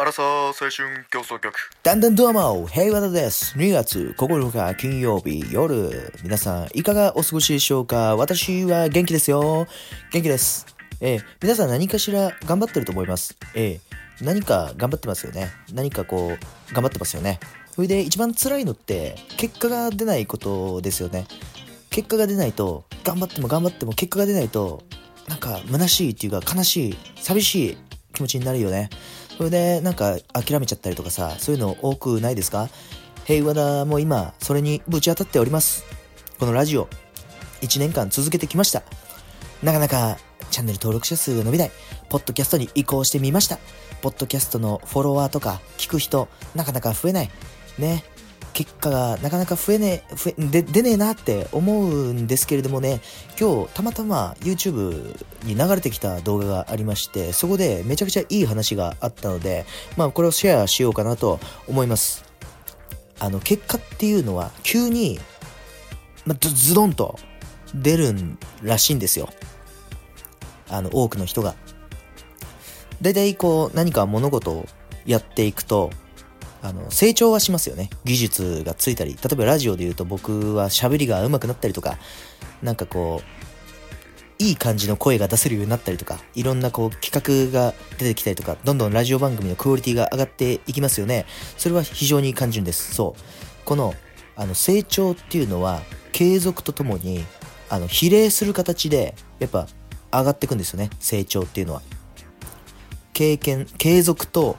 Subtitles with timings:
[0.00, 3.54] アラサー青春競争曲だんだんどうも、平和田です。
[3.58, 6.10] 2月9日金曜日夜。
[6.22, 9.66] 皆さん、いかがお過ごしでしょうか私は元気ですよ。
[10.10, 10.64] 元気です。
[11.02, 13.36] えー皆さん何かしら頑張ってると思います。
[13.54, 15.50] えー何か頑張ってますよね。
[15.74, 17.38] 何かこう、頑張ってますよね。
[17.74, 21.26] それで一番辛いのって、結果が出ないことですよね。
[21.90, 24.82] 結果が出ないと、頑張っても頑張っても結果が出ないと、
[25.28, 27.76] なんか虚しいっていうか悲しい、寂しい
[28.14, 28.88] 気持ちになるよね。
[29.40, 32.68] それでなんか諦めちゃったりとかさ、そういうの多くないですか？
[33.24, 35.86] 平和だも今、それにぶち当たっております。
[36.38, 36.90] このラジオ、
[37.62, 38.82] 1年間続けてきました。
[39.62, 40.18] なかなか
[40.50, 41.70] チャンネル登録者数が伸びない。
[42.10, 43.58] ポッドキャストに移行してみました。
[44.02, 47.30] ポッドキャストのフォロワーとか聞く人、なかなか増えない。
[47.78, 48.04] ね。
[48.52, 53.00] 結果がなかなか増えねえ、増え、で、出ねえなって思うんですけれどもね、
[53.38, 59.64] 今日たまたま YouTube に流れてきた動画がありまして、そこでめちゃくちゃいい話があったので、
[59.96, 62.24] まあこれをシェアしようかなと思います。
[63.18, 65.20] あの、結果っていうのは急に、
[66.26, 67.18] まあ、ズズドンと
[67.74, 69.28] 出るんらしいんですよ。
[70.68, 71.54] あの、多くの人が。
[73.02, 74.66] だいたいこう、何か物事を
[75.06, 75.90] やっていくと、
[76.62, 77.90] あの、成長はしますよね。
[78.04, 79.14] 技術がついたり。
[79.14, 81.98] 例えばラジオで言うと僕は喋りが上手くなったりとか、
[82.62, 91.26] なんかこう、いい感じの声が出せるようになったりとか、いろんなこう企画が出てきたりとか、どんどんラジオ番組のクオリティが上がっていきますよね。
[91.58, 92.94] それは非常に感じるんです。
[92.94, 93.20] そう。
[93.66, 93.94] この、
[94.36, 97.24] あの、成長っていうのは、継続とともに、
[97.68, 99.68] あの、比例する形で、やっぱ、
[100.10, 100.90] 上がっていくんですよね。
[100.98, 101.82] 成長っていうのは。
[103.12, 104.56] 経験、継続と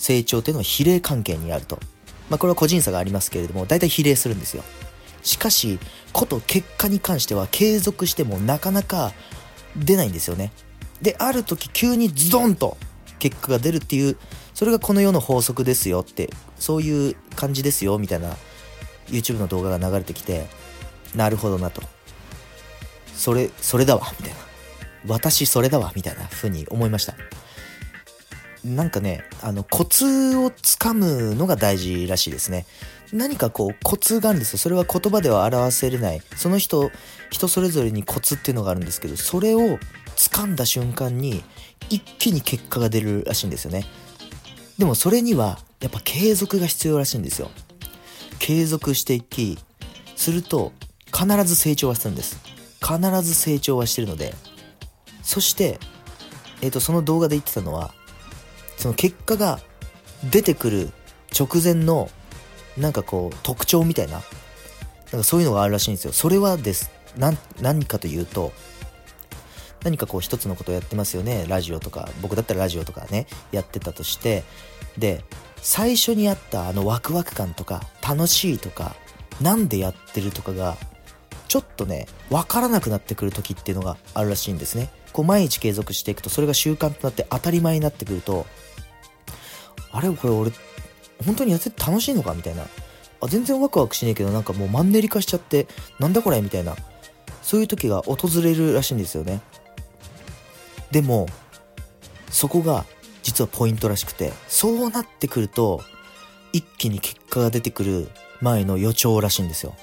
[0.00, 1.78] 成長っていうのは比例関係にあると。
[2.30, 4.64] まあ、これは個人差がありますけれども、大体比例するんですよ。
[5.22, 5.78] しかし、
[6.14, 9.12] こと結果に関しては継続してもなかなか
[9.76, 10.52] 出ないんですよね。
[11.02, 12.78] で、ある時急にズドンと
[13.18, 14.16] 結果が出るっていう、
[14.54, 18.36] それがこの世の法則ですよって、そういう感じですよ、みたいな
[19.08, 20.46] YouTube の動画が流れてきて、
[21.14, 21.82] なるほどなと。
[23.14, 24.40] それ、それだわ、みたいな。
[25.08, 27.14] 私それだわ、みたいな風に思いました。
[28.64, 32.66] なんかね、あの、コツをつかむのが大事らしいですね。
[33.12, 34.58] 何かこう、コツがあるんですよ。
[34.58, 36.20] それは言葉では表せれない。
[36.36, 36.90] その人、
[37.30, 39.78] 人それぞれにコツっていうのがあるんですけど、それを
[40.16, 41.42] 掴んだ瞬間に、
[41.88, 43.84] 一気に結果が出るらしいんですよね。
[44.78, 47.50] でもそれには、やっぱ継続が必要らしいんですよ。
[48.38, 49.58] 継続していき、
[50.16, 50.72] すると、
[51.06, 52.38] 必ず成長はするんです。
[52.80, 54.34] 必ず成長はしてるので、
[55.22, 55.80] そして、
[56.60, 57.94] えっ、と、その動画で言ってたのは、
[58.80, 59.60] その結果が
[60.30, 60.90] 出てくる
[61.38, 62.10] 直前の
[62.78, 66.12] なんかこう特徴みたいななんかそういうのがあるらしいんですよ。
[66.12, 66.90] それはです。
[67.60, 68.52] 何かというと
[69.84, 71.44] 何かこう一つのことをやってますよね。
[71.46, 72.08] ラジオとか。
[72.22, 74.44] 僕だったらラジオとかねやってたとして。
[74.96, 75.24] で
[75.62, 78.96] 最初にあったあのワクワク感とか楽しいとか
[79.42, 80.76] なんでやってるとかが
[81.48, 84.88] ちょっとね分からなくなってくる時っていうのがあるらしいんですね。
[85.12, 88.46] こう毎日継続していくとそれが習慣となって当たり前になってくると
[89.92, 90.52] あれこれ俺
[91.24, 92.34] 本当にやってて楽しいのか？
[92.34, 92.66] みたいな。
[93.22, 95.66] あ全然ワクワクしねえけどなんかもうマンネリ化しちゃって
[95.98, 96.40] なんだこれ？
[96.40, 96.76] みたいな。
[97.42, 99.40] そういう時が訪れるらしいんですよね。
[100.90, 101.26] でも
[102.30, 102.84] そこが
[103.22, 105.82] 実はポイントらしくてそうなってくると
[106.52, 108.08] 一気に結果が出てくる
[108.40, 109.74] 前の予兆らしいんですよ。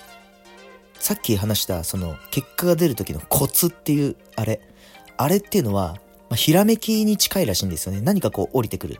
[0.99, 4.61] さっき話したその結果が出る時のコツっていうあれ。
[5.17, 5.95] あれっていうのは、
[6.29, 8.01] まあ、ひらめきに近いらしいんですよね。
[8.01, 8.99] 何かこう降りてくる。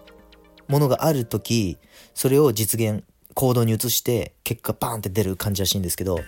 [0.68, 1.78] ものがある時
[2.14, 6.20] それを実現行動に移して結果バーンって出る感じらしいんですけど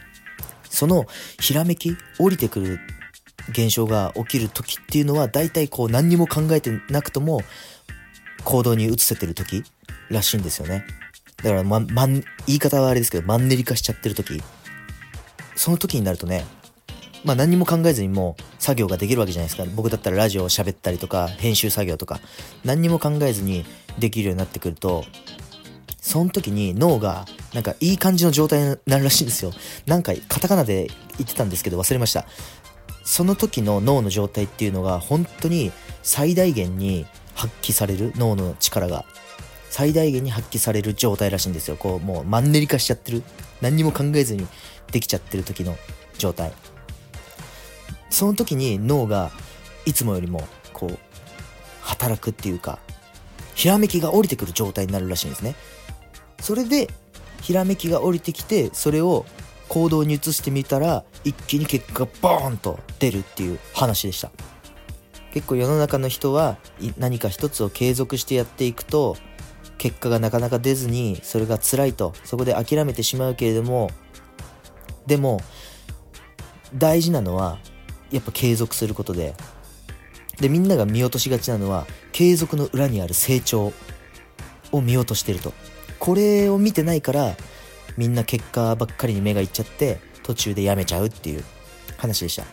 [0.70, 1.06] その
[1.40, 2.80] ひらめき降りてくる
[3.50, 7.42] 現象が起きる時っていうのは大体こう何にも考えてなくとも
[8.44, 9.64] 行動に移せてる時
[10.10, 10.86] らしいんですよね。
[11.38, 12.14] だからま、まん、
[12.46, 14.42] 言い方はあれですけどマンネリ化しちゃってる時。
[15.56, 16.46] その時になるとね
[17.26, 19.66] まあ何にも考えずにもう作業ができるわけじゃないですか。
[19.76, 22.20] 僕だったらラジオを喋ったりとか、編集作業とか、
[22.64, 23.66] 何にも考えずに
[23.98, 25.06] できるようになってくると、
[26.02, 29.52] その時に脳がなんかいい感じの状態になるらしいんですよ。
[29.86, 32.26] なんかカタカナで言ってたんですけど忘れました。
[33.04, 35.72] その時の脳の状態っていうのが本当に
[36.04, 39.06] 最大限に発揮される脳の力が
[39.70, 41.76] 最大限に発揮される状態らしいんですよ。
[41.76, 43.24] こうもうマンネリ化しちゃってる。
[43.62, 44.48] 何にも考えずに
[44.92, 45.78] できちゃってる時の
[46.18, 46.52] 状態。
[48.10, 49.32] その時に脳が
[49.86, 50.98] いつもよりもこう
[51.82, 52.80] 働くっていうか
[53.56, 55.56] ひらめきが降りてくる状態になるらしいんですね。
[56.40, 56.90] それで
[57.42, 59.26] ひらめきが降りてきてそれを
[59.68, 64.32] 行動に移してみたら一気に結果がボーンと出るっていう話でした。
[65.32, 66.58] 結構世の中の人は
[66.98, 69.16] 何か一つを継続してやっていくと
[69.78, 73.92] 結果がなかなか出ずにそれが辛いとそこで諦めてしまうけれども
[75.06, 75.42] でも
[76.74, 77.60] 大事なのは
[78.12, 79.36] やっぱ継続することで。
[80.40, 83.74] でみんなが見落としがちなのは継続の裏にある成長
[84.72, 85.54] を見落としてると。
[86.00, 87.36] これを見てないから
[87.98, 91.44] みんな結果ばっかりに目がいっちゃって途中でやめちゃうっていう
[91.98, 92.46] 話でした。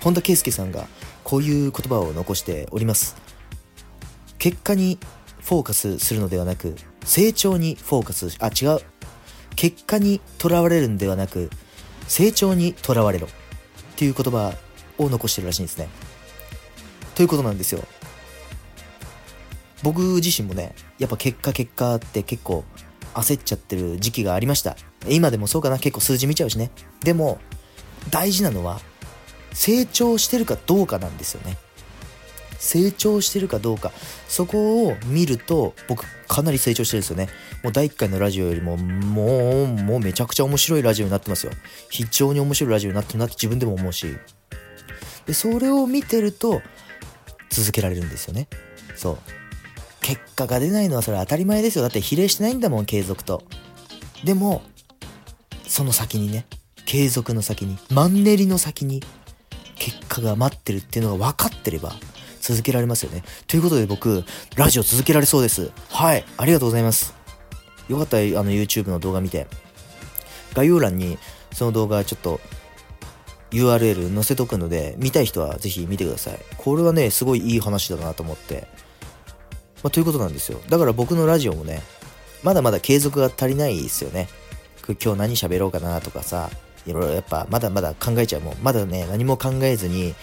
[0.00, 0.86] 本田圭佑さんが
[1.24, 3.16] こういう言葉を残しております。
[4.38, 4.98] 結果に
[5.40, 8.80] フォーカスするのではなく成長にフォーカスあ違う。
[9.56, 11.50] 結果にとらわれるんではなく
[12.06, 13.28] 成長にとらわれろ。
[13.92, 14.54] っていう言葉
[14.98, 15.88] を残してるらしいんですね。
[17.14, 17.84] ということなんですよ。
[19.82, 22.64] 僕自身もねやっぱ結果結果って結構
[23.14, 24.76] 焦っちゃってる時期がありました。
[25.08, 25.78] 今でもそうかな。
[25.78, 26.70] 結構数字見ちゃうしね。
[27.00, 27.38] でも
[28.10, 28.80] 大事なのは
[29.52, 31.58] 成長してるかどうかなんですよね。
[32.62, 33.90] 成長してるかどうか
[34.28, 37.28] そこを見ると僕かなり成長してるんですよね。
[37.64, 41.52] もう第1回のラジオよりももうもうめちゃくちゃ面白いラジオになってますよ。
[41.90, 44.16] 非常に面白いラジオになってるなって自分でも思うし。
[45.26, 46.62] でそれを見てると
[47.50, 48.46] 続けられるんですよね。
[48.94, 49.18] そう。
[50.00, 51.82] 結果が出ないのはそれは当たり前ですよ。
[51.82, 53.42] だって比例してないんだもん継続と。
[54.22, 54.62] でも
[55.66, 56.46] その先にね
[56.86, 59.02] 継続の先にマンネリの先に
[59.74, 61.92] 結果が待ってるっていうのが分かってれば
[62.42, 63.22] 続けられますよね。
[63.46, 64.24] ということで僕、
[64.56, 65.70] ラジオ続けられそうです。
[65.88, 67.14] はい、ありがとうございます。
[67.88, 69.46] よかったら、あの、YouTube の動画見て。
[70.54, 71.18] 概要欄に
[71.52, 72.40] その動画ちょっと
[73.52, 76.38] URL 載せとくので、見たい人はぜひ見てください。
[76.56, 78.66] これはね、すごいいい話だなと思って。
[79.82, 80.60] まあ、ということなんですよ。
[80.68, 81.82] だから僕のラジオもね、
[82.42, 84.28] まだまだ継続が足りないですよね。
[85.00, 86.50] 今日何喋ろうかなとかさ、
[86.86, 88.56] いろいろやっぱまだまだ考えちゃうもん。
[88.62, 90.14] まだね、何も考えずに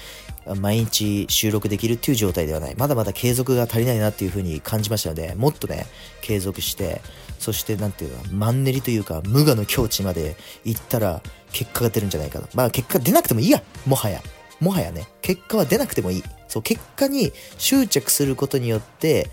[0.58, 2.76] 毎日収録できるっていう状態ではない。
[2.76, 5.86] まだまだ継続が足りないなっていう風に感じましたので、もっとね、
[6.22, 7.02] 継続して、
[7.38, 10.36] そしてなんていうか、マンネリというか、無我の境地まで
[10.66, 11.22] 行ったら
[11.52, 12.48] 結果が出るんじゃないかな。
[12.54, 13.62] まあ結果出なくてもいいや。
[13.86, 14.22] もはや。
[14.60, 16.24] もはやね、結果は出なくてもいい。
[16.48, 19.30] そう、結果に執着することによって、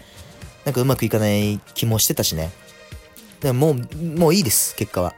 [0.65, 2.51] なんかうまくいかない気もしてたしね。
[3.41, 5.15] でももう、もういいです、結果は。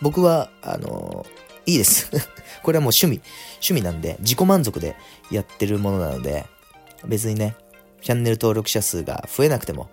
[0.00, 1.26] 僕は、あの、
[1.66, 2.10] いいです。
[2.62, 3.20] これはもう趣味、
[3.54, 4.96] 趣味なんで、自己満足で
[5.30, 6.46] やってるものなので、
[7.06, 7.56] 別にね、
[8.00, 9.90] チャンネル登録者数が増えなくても、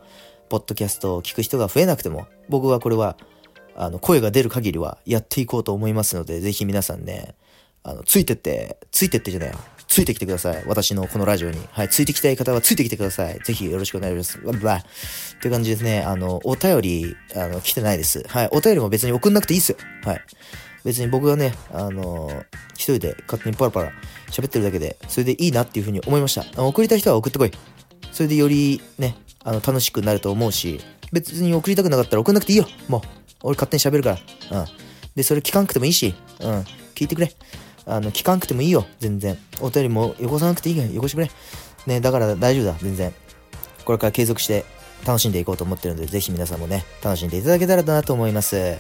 [0.50, 3.18] ポッドキャストを聞く人が増えなくても、僕はこれは、
[3.76, 7.36] あの、声が出る限りはやっていこうと思いますので、ぜひ皆さんね、
[7.86, 9.60] あの、ついてって、ついてってじゃないよ。
[9.88, 10.64] ついてきてください。
[10.66, 11.60] 私のこのラジオに。
[11.72, 11.90] はい。
[11.90, 13.40] ついてきたい方はついてきてください。
[13.40, 14.60] ぜひよろしくお願いします。
[14.60, 14.84] バっ
[15.40, 16.02] ていう感じですね。
[16.02, 18.24] あの、お便り、あの、来てないです。
[18.28, 18.50] はい。
[18.52, 19.78] お便りも別に送んなくていいっすよ。
[20.04, 20.22] はい。
[20.84, 23.92] 別に僕がね、あのー、一人で勝手にパラパラ
[24.32, 26.64] 喋ってるだけで、それでいいなっていうふうに思いました。
[26.64, 27.52] 送りたい人は送ってこい。
[28.12, 30.82] それでよりね、あの、楽しくなると思うし、
[31.14, 32.68] 別に送りたくなかったら送んなくていいよ。
[32.88, 33.02] もう、
[33.44, 34.18] 俺勝手に喋るか
[34.50, 34.62] ら。
[34.62, 34.68] うん。
[35.16, 36.66] で、それ聞かなくてもいいし、うん。
[36.96, 37.32] 聞いてくれ。
[37.86, 38.86] あの、聞かなくてもいいよ。
[39.00, 39.38] 全然。
[39.62, 41.32] お便りもよこさなくていいから、よこしてくれ。
[41.86, 42.76] ね、だから大丈夫だ。
[42.82, 43.14] 全然。
[43.84, 44.66] これから継続して
[45.06, 48.78] 楽しんでいこうと思ってるので、ぜひ皆さんもね、楽しんでいただけたらなと思います。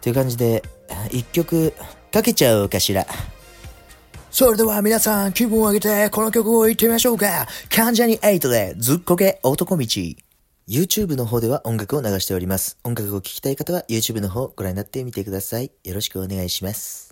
[0.00, 0.62] という感じで、
[1.10, 1.72] 一曲
[2.12, 3.06] かけちゃおうかしら。
[4.30, 7.48] それでは皆さん気分を上げてこの曲を言ってみましょうか。
[7.70, 9.84] 関ジャニ8でずっこけ男道。
[10.68, 12.76] YouTube の方では音楽を流しております。
[12.84, 15.70] 音楽を聴きたい方は YouTube の方をご覧になってみてください。
[15.84, 17.05] よろしくお願いします。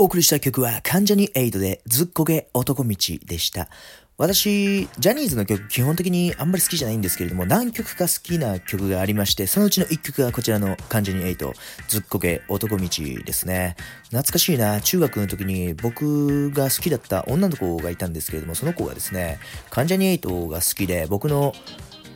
[0.00, 3.68] お送りした曲は関ジャニ8でずっこけ男道でした。
[4.16, 11.52] 私、ジャニーズの曲基本的にあんまり好きじゃないんですけれども、何曲か好きな曲がありまして、そのうちの1曲がこちらの関ジャニ8、
[11.88, 12.88] ずっこけ男道
[13.26, 13.76] ですね。
[14.04, 14.80] 懐かしいな。
[14.80, 19.38] 中学の時に僕が好きだった女の子がいたんですけれども、その子がですね、
[19.68, 21.52] 関ジャニ8が好きで、僕の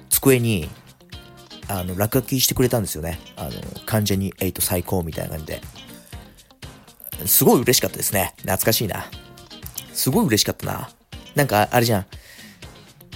[0.08, 0.70] 机に、
[1.68, 3.20] あの、落書きしてくれたんですよね。
[3.36, 3.50] あの、
[3.84, 5.60] 関ジャニ8最高みたいな感じで。
[7.26, 8.34] すごい嬉しかったですね。
[8.38, 9.06] 懐かしいな。
[9.92, 10.90] すごい嬉しかったな。
[11.34, 12.06] なんかあれじゃん。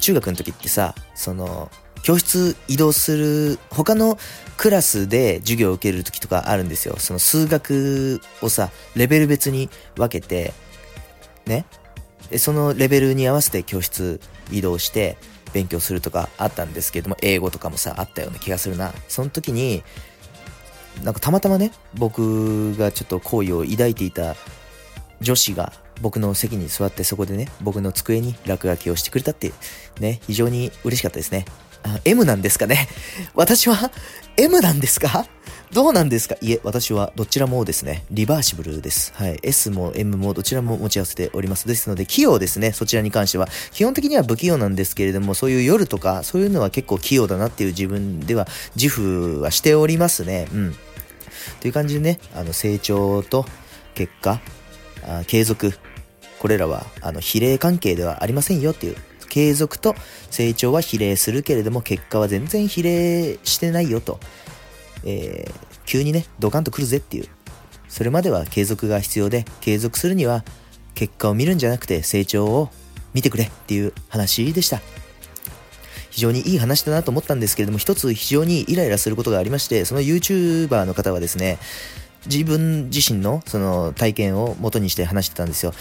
[0.01, 1.71] 中学の時ってさ、その、
[2.03, 4.19] 教室移動する、他の
[4.57, 6.97] クラスで授業を受ける時とかあるんですよ。
[6.99, 10.53] その数学をさ、レベル別に分けて、
[11.47, 11.65] ね。
[12.31, 15.17] で、そのレベルに合わせて教室移動して
[15.53, 18.93] 勉強するとかあったんですけども、英語とかもさ、あったような気がするな。
[19.09, 19.83] その時に、
[21.05, 24.37] なんかたまたまね、僕がちょっと好意を抱いていた
[25.21, 29.53] 女子が僕の席に座ってそこでね、僕の机に落書きをしてくれたって、
[30.01, 31.45] ね、非常に嬉しかったですね。
[31.85, 32.89] あ M なんですかね？
[33.35, 33.91] 私は
[34.37, 35.27] M なんですか？
[35.73, 36.37] どうなんですか？
[36.41, 39.13] いえ、私はどちらもですね、リバーシブルです。
[39.15, 39.39] はい。
[39.43, 41.69] S も M もどちらも持ち合わせております。
[41.69, 43.49] ですので、器用ですね、そちらに関しては。
[43.73, 50.49] 基本的には不器用なんですけれども、そういう夜とか、そういうのは結構器用だなっていう自分では自負はしておりますね。
[50.53, 50.77] うん。
[51.61, 53.45] という感じでね、あの、成長と
[53.95, 54.41] 結果、
[55.05, 55.73] あ継続、
[56.39, 58.97] これらは、あの、比例関係ではありませんよっていう
[59.29, 59.95] 継続と
[60.31, 64.19] 成長は比例するけれども結果は全然比例してないよと
[65.05, 67.29] えー、急にね、ドカンと来るぜっていう。
[67.89, 70.45] それまでは継続が必要で、継続するには
[70.95, 72.71] 結果を見るんじゃなくて成長を
[73.15, 74.81] 見てくれっていう話でした。
[76.19, 81.59] 非常にいい話だなと思ったんですけれども、一つ非常にイライラすることがありまして、その YouTuber の方はですね、
[82.27, 85.73] 自分自身のその体験を元にして話してたんですよ。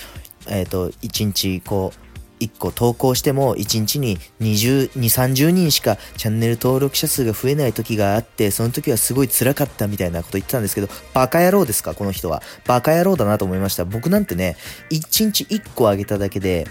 [0.48, 1.92] えっ、ー、と、一日こ
[2.40, 12.44] う、1個投稿しても1日に20230人しかチャンネル登録者数が増えない時があって、その時はすごい辛かったみたいなこと言ってたんですけど、バカ野郎ですかこの人は。
[12.68, 13.86] バカ野郎だなと思いました。
[13.86, 14.56] 僕なんてね、
[14.92, 16.68] 1日1個上げただけで、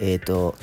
[0.00, 0.56] えっ、ー、と、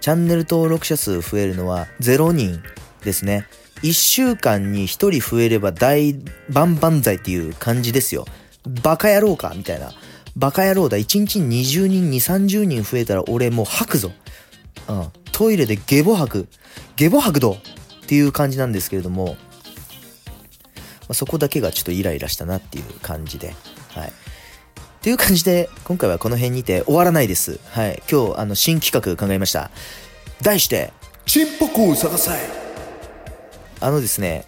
[0.00, 2.62] チャンネル登録者数増えるのは0人
[3.02, 3.46] ですね。
[3.82, 6.14] 1週間に1人増えれば大
[6.50, 8.26] 万々歳っていう感じですよ。
[8.82, 9.92] バカ野郎かみたいな。
[10.36, 10.96] バカ野郎だ。
[10.96, 14.12] 1日に20人、2、30人増えたら俺もう吐くぞ。
[14.88, 15.08] うん。
[15.32, 16.48] トイレでゲボ吐く。
[16.96, 19.36] ゲボ吐くどっていう感じなんですけれども、
[21.08, 23.54] ま、そこだけがちょっとイライラしたなっていう感じで。
[23.90, 24.12] はい。
[25.08, 27.58] という感じで、今回はこの辺にて終わらないです。
[27.70, 28.02] はい。
[28.12, 29.70] 今日、あの、新企画考えました。
[30.42, 30.92] 題して、
[31.24, 32.40] チンポコを探さい。
[33.80, 34.44] あのですね、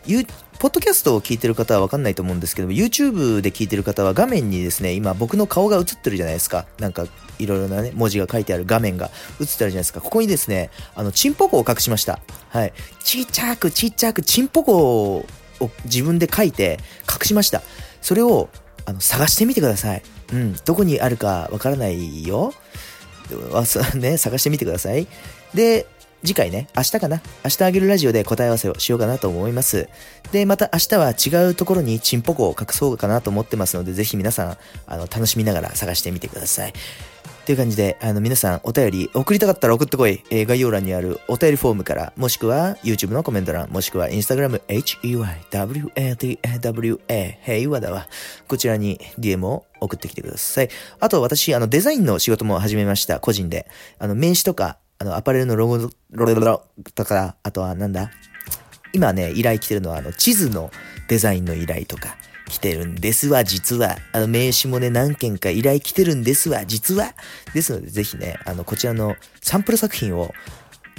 [0.58, 6.66] ポッドキャストを聞いてる方はわかんないと思うんですけども、YouTube で聞いてる方は画面にですね、今僕の顔が映ってるじゃないですか。
[6.78, 7.06] なんか、
[7.38, 9.06] いろいろなね、文字が書いてある画面が
[9.40, 10.02] 映ってるじゃないですか。
[10.02, 12.20] ここにですね、あの、チンポコを隠しました。
[12.50, 12.74] はい。
[13.02, 14.74] ちっちゃくちっちゃくチンポコ
[15.14, 15.26] を
[15.86, 16.78] 自分で書いて
[17.10, 17.62] 隠しました。
[18.02, 18.50] それを、
[18.84, 20.02] あの、探してみてください。
[20.32, 20.56] うん。
[20.64, 22.52] どこにあるかわからないよ。
[23.94, 25.06] ね、探してみてください。
[25.54, 25.86] で、
[26.24, 29.88] 次回ね、明日かな明日あげるラジオで答え合わせをしようかなと思います。
[30.32, 36.74] で、また明日は違うところにチンポコを隠そうかなと思ってますので、ぜひ皆さん、あの、楽しみながら探してみてください。
[37.46, 40.22] という感じで、あの、皆さんお便り送りたかったら送ってこい。
[40.30, 45.78] えー、概要欄にあるお便りフォームから、もしくは YouTube のコメント欄、もしくは Instagram、HEYWADAWA、
[47.42, 48.06] 平和だわ。
[48.46, 50.68] こちらに DM を送ってきてください。
[51.00, 53.20] あと、私、あの、デザインの仕事も始めました。
[53.20, 53.66] 個人で。
[53.98, 55.90] あの、名刺とか、あの、アパレルのロゴ、ロ
[56.26, 58.10] ロロとか、あとはなんだ？
[58.92, 60.70] 今ね、依頼来てるのは、あの、地図の
[61.08, 62.16] デザインの依頼とか
[62.50, 63.96] 来てるんですわ、実は。
[64.12, 67.14] あの、名刺もね、何件か依頼来てるんですわ、実は。
[67.54, 70.34] ですので、ぜひね、あの、こちらのサンプル作品を、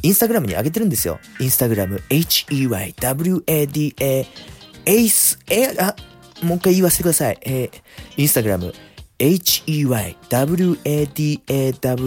[0.02, 1.20] インスタグラムに上げてるんですよ。
[1.40, 4.00] インスタグラム、HEYWADA、
[4.86, 5.96] エイス、え、あ、
[6.42, 7.38] もう一回言わせてください。
[7.42, 7.72] えー、
[8.18, 8.74] インスタグラム、
[9.20, 9.94] h-e-y-w-a-d-a-w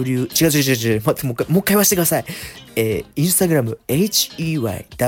[0.09, 1.01] 違う違う違う違う。
[1.05, 2.25] 待って、もう一回、もう一回言わせてください。
[2.75, 5.01] えー、インスタグラム、h-e-y-w-a-d-a-s-h-o-p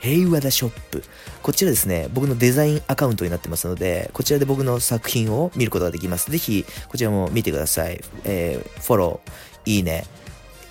[0.00, 1.02] 平和だショップ。
[1.42, 6.30] こちらですね、僕のデザインアカウントになってますので、こちらで僕の作品を見ることができます。
[6.30, 8.02] ぜひ、こちらも見てください。
[8.24, 10.04] えー、フォロー、いいね、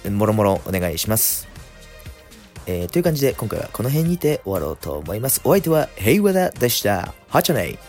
[0.10, 1.48] もろもろお願いします。
[2.68, 5.42] えー、という感じで今回はこの辺にて終わろうと思います。
[5.44, 7.16] お相手は平和田でした。
[7.28, 7.80] はちゃねい